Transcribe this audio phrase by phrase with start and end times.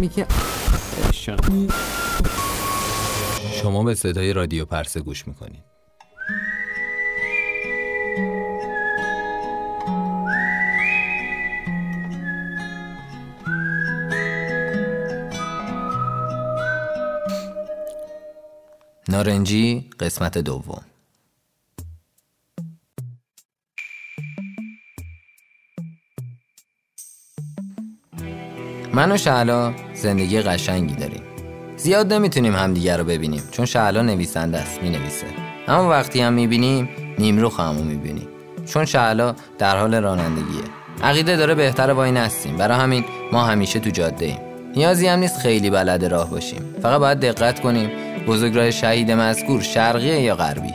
[0.00, 0.26] میگه.
[3.52, 5.62] شما به صدای رادیو پرسه گوش می‌کنید.
[19.08, 20.84] نارنجی قسمت دوم.
[28.94, 31.22] من و شعلا زندگی قشنگی داریم.
[31.76, 35.26] زیاد نمی‌تونیم همدیگه رو ببینیم چون شعلا نویسنده است می‌نویسه.
[35.68, 38.28] اما وقتی هم می‌بینیم نیمروخ همو می‌بینیم.
[38.66, 40.62] چون شعلا در حال رانندگیه.
[41.02, 44.38] عقیده داره بهتر وای نستیم برای همین ما همیشه تو جاده ایم.
[44.76, 46.74] نیازی هم نیست خیلی بلد راه باشیم.
[46.82, 47.90] فقط باید دقت کنیم
[48.26, 50.74] بزرگراه شهید مذکور شرقیه یا غربی؟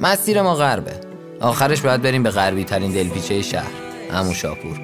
[0.00, 0.92] مسیر ما غربه.
[1.40, 3.70] آخرش باید بریم به غربی ترین دلپیچه شهر
[4.12, 4.80] امو شاپور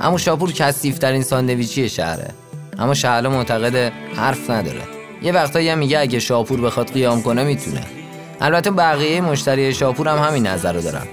[0.00, 2.30] امو شاپور کسیف ترین ساندویچی شهره.
[2.78, 4.80] اما شهلا معتقد حرف نداره.
[5.22, 7.80] یه وقتایی هم میگه اگه شاپور بخواد قیام کنه می‌تونه.
[8.40, 11.06] البته بقیه مشتری شاپور هم همین نظر رو دارم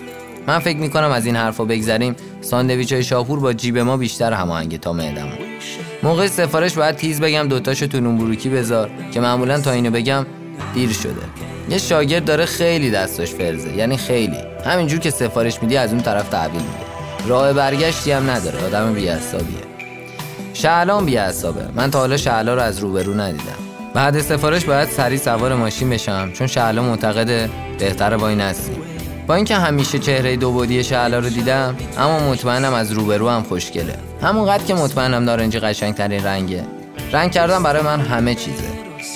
[0.47, 4.79] من فکر می‌کنم از این حرفا بگذریم ساندویچ های شاپور با جیب ما بیشتر هماهنگ
[4.79, 5.37] تا معدمون
[6.03, 10.25] موقع سفارش باید تیز بگم دوتاشو تو نونبروکی بذار که معمولا تا اینو بگم
[10.73, 11.13] دیر شده.
[11.69, 14.37] یه شاگرد داره خیلی دستش فرزه یعنی خیلی.
[14.65, 17.27] همینجور که سفارش میدی از اون طرف تحویل میده.
[17.27, 19.68] راه برگشتی هم نداره آدم بیعصابیه
[20.61, 21.61] شعلان بیعصابه.
[21.75, 23.57] من تا حالا شعلا رو از روبرو ندیدم.
[23.93, 28.77] بعد سفارش باید سری سوار ماشین بشم چون شعلا معتقده بهتره با این هستیم
[29.27, 33.95] با اینکه همیشه چهره دو بودی شعلا رو دیدم اما مطمئنم از روبرو هم خوشگله.
[34.21, 36.63] همونقدر که مطمئنم نارنجی قشنگترین رنگه.
[37.11, 38.63] رنگ کردن برای من همه چیزه.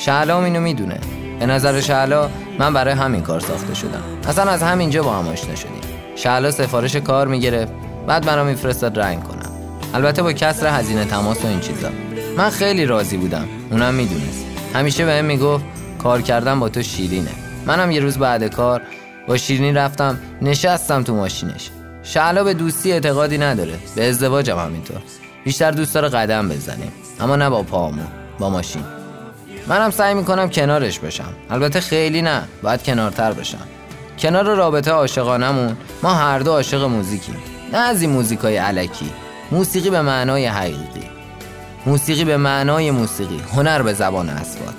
[0.05, 0.99] شعلا اینو می‌دونه.
[1.39, 4.03] به نظر شعلا من برای همین کار ساخته شدم.
[4.27, 5.81] اصلا از همینجا با هم آشنا شدیم.
[6.15, 7.71] شعلا سفارش کار می‌گرفت
[8.07, 9.42] بعد برام میفرستاد رنگ کنم.
[9.93, 11.89] البته با کسر هزینه تماس و این چیزا.
[12.37, 13.47] من خیلی راضی بودم.
[13.71, 14.45] اونم می‌دونست.
[14.73, 15.65] همیشه بهم می‌گفت
[16.03, 17.31] کار کردن با تو شیرینه.
[17.65, 18.81] منم یه روز بعد کار
[19.27, 21.69] با شیرینی رفتم نشستم تو ماشینش.
[22.03, 23.73] شعلا به دوستی اعتقادی نداره.
[23.95, 25.01] به ازدواجم همینطور.
[25.45, 28.07] بیشتر دوست داره قدم بزنیم اما نه با پامون
[28.39, 28.83] با ماشین.
[29.67, 32.43] منم سعی می‌کنم کنارش بشم البته خیلی نه.
[32.61, 33.67] باید کنارتر بشم
[34.19, 37.35] کنار رابطه عاشقانه‌مون ما هر دو عاشق موزیکیم.
[37.73, 39.11] نه از این موزیک های الکی.
[39.53, 41.09] موسیقی به معنای حقیقی.
[41.85, 43.41] موسیقی به معنای موسیقی.
[43.55, 44.73] هنر به زبان اصوات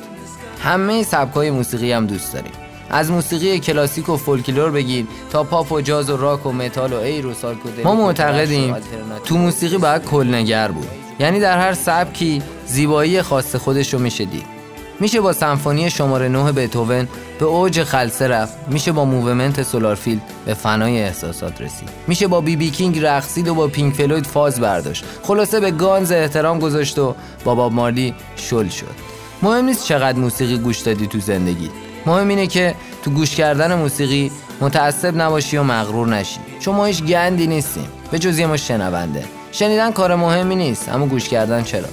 [0.63, 2.53] همه سبکای موسیقی هم دوست داریم.
[2.91, 6.97] از موسیقی کلاسیک و فولکلور بگیر تا پاپ و جاز و راک و متال و
[6.97, 8.77] ایر و سالک ما معتقدیم
[9.25, 10.89] تو موسیقی باید کل‌نگر بود.
[11.19, 14.54] یعنی در هر سبکی زیبایی خاص خودش رو میشه دید
[15.01, 18.55] میشه با سمفونی شماره 9 بتوون به اوج خلسه رفت.
[18.69, 21.89] میشه با Movement سولار فیلدز به فنای احساسات رسید.
[22.07, 25.05] میشه با بی بی کینگ رقصید و با پینک فلوید فاز برداشت.
[25.23, 28.95] خلاصه به گانز احترام گذاشت و با باب مارلی شل شد.
[29.43, 31.71] مهم نیست چقدر موسیقی گوش دادی تو زندگی.
[32.07, 34.31] مهم اینه که تو گوش کردن موسیقی
[34.61, 36.39] متعصب نباشی و مغرور نشی.
[36.61, 37.89] چون ما هیچ گندی نیستیم.
[38.11, 39.25] به جزی ما شنونده.
[39.53, 41.89] شنیدن کار مهمی نیست اما گوش کردن چرا؟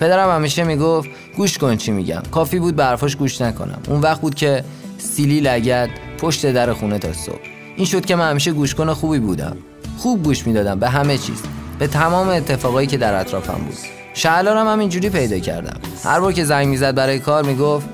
[0.00, 2.22] پدرم همیشه می‌گفت گوش کن چی میگم.
[2.30, 3.78] کافی بود برفاش گوش نکنم.
[3.88, 4.64] اون وقت بود که
[4.98, 7.38] سیلی لگد پشت در خونه تا صبح.
[7.76, 9.56] این شد که من همیشه گوش کن خوبی بودم.
[9.98, 11.42] خوب گوش می‌دادم به همه چیز.
[11.78, 13.76] به تمام اتفاقایی که در اطرافم بود.
[14.14, 15.80] شعلارم هم اینجوری پیدا کردم.
[16.04, 17.86] هر بار که زنگ می‌زد برای کار می‌گفت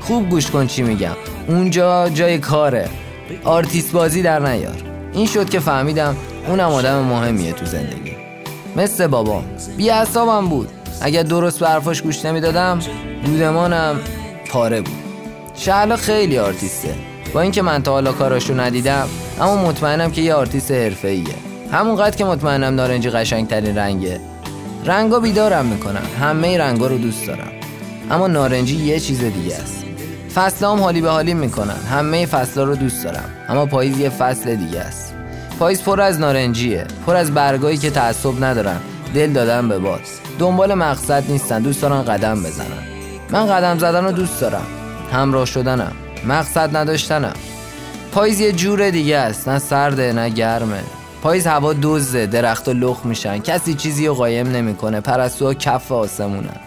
[0.00, 1.16] خوب گوش کن چی میگم.
[1.48, 2.88] اونجا جای کاره.
[3.44, 4.82] آرتیست بازی در نیار.
[5.12, 6.16] این شد که فهمیدم
[6.48, 8.12] اونم آدم مهمیه تو زندگی.
[8.76, 9.44] مثل بابام.
[9.76, 9.90] بی
[10.50, 10.68] بود.
[11.00, 12.78] اگر درست به حرفاش گوش نمی‌دادم
[13.24, 14.00] دودمانم
[14.48, 14.98] پاره بود.
[15.54, 16.94] شهلا خیلی آرتیسته.
[17.34, 19.08] با اینکه من تا حالا کاراشو ندیدم
[19.40, 21.34] اما مطمئنم که یه آرتیست حرفه‌ایه.
[21.72, 24.20] همونقدر که مطمئنم نارنجی قشنگترین رنگه.
[24.84, 27.52] رنگا بیدارم می‌کنم همه رنگا رو دوست دارم.
[28.10, 29.84] اما نارنجی یه چیز دیگه است.
[30.34, 31.80] فصل هم حالی به حالی می‌کنن.
[31.90, 33.28] همه فصلا رو دوست دارم.
[33.48, 35.14] اما پاییز یه فصل دیگه است.
[35.58, 36.86] پاییز پر از نارنجیه.
[37.06, 38.80] پر از برگایی که تعصب ندارن.
[39.14, 40.00] دل دادن به باد
[40.40, 42.84] دنبال مقصد نیستن دوست دارن قدم بزنن.
[43.30, 44.66] من قدم زدن رو دوست دارم.
[45.12, 45.92] همراه شدنم.
[46.26, 47.34] مقصد نداشتنم.
[48.12, 49.48] پاییز یه جور دیگه است.
[49.48, 50.80] نه سرده نه گرمه.
[51.22, 53.38] پاییز هوا دوزه درخت و لخ میشن.
[53.38, 55.00] کسی چیزی رو قایم نمی‌کنه.
[55.00, 56.60] پرستوها کف آسمونن.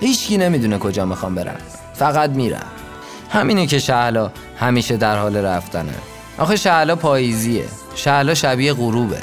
[0.00, 1.56] هیچکی نمی‌دونه کجا می‌خوام برن
[1.94, 2.66] فقط میرن
[3.30, 5.94] همینه که شهلا همیشه در حال رفتنه.
[6.38, 7.64] آخه شهلا پاییزیه.
[7.94, 9.18] شهلا شبیه غروبه.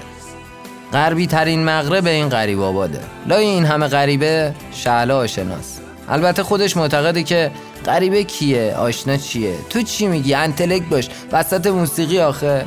[0.94, 3.00] غربی ترین مغرب این غریب آباده.
[3.28, 5.80] لای این همه غریبه شعلا آشناس
[6.10, 7.52] البته خودش معتقده که
[7.86, 11.10] غریبه کیه؟ آشنا چیه؟ تو چی میگی؟ انتلک باش.
[11.32, 12.66] وسط موسیقی آخه.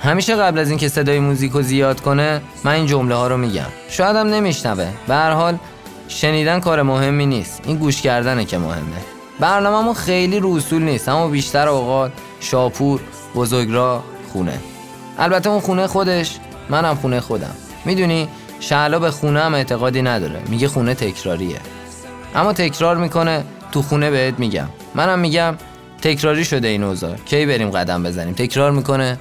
[0.00, 3.66] همیشه قبل از اینکه صدای موزیکو زیاد کنه من این جمله ها رو میگم.
[3.88, 4.88] شاید هم نمیشنوه.
[5.08, 5.58] به هر حال
[6.08, 7.60] شنیدن کار مهمی نیست.
[7.64, 8.96] این گوش کردنه که مهمه.
[9.40, 13.00] برنامه‌مون خیلی رو اصول نیست اما بیشتر اوقات شاپور
[13.34, 14.58] بزرگرا خونه.
[15.18, 16.38] البته اون خونه خودش
[16.70, 17.54] منم خونه خودم.
[17.84, 18.28] می‌دونی
[18.60, 20.42] شعلا به خونه هم اعتقادی نداره.
[20.48, 21.60] میگه خونه تکراریه.
[22.34, 24.68] اما تکرار می‌کنه تو خونه بهت میگم.
[24.94, 25.54] منم میگم
[26.02, 27.16] تکراری شده این اوضاع.
[27.16, 29.18] کی بریم قدم بزنیم؟ تکرار می‌کنه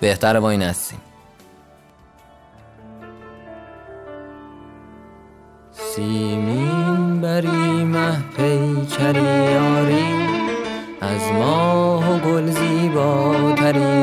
[0.00, 0.98] بهتره با این هستیم
[5.96, 9.52] سیمین بری مه پیکری
[11.00, 14.01] از ماه و گل زیباتری.